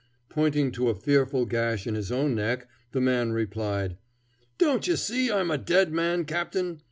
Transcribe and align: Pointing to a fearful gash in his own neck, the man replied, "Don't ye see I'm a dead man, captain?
Pointing 0.29 0.71
to 0.71 0.89
a 0.89 0.95
fearful 0.95 1.45
gash 1.45 1.85
in 1.85 1.93
his 1.93 2.11
own 2.11 2.33
neck, 2.33 2.67
the 2.91 2.99
man 2.99 3.33
replied, 3.33 3.99
"Don't 4.57 4.87
ye 4.87 4.95
see 4.95 5.31
I'm 5.31 5.51
a 5.51 5.59
dead 5.59 5.91
man, 5.91 6.25
captain? 6.25 6.79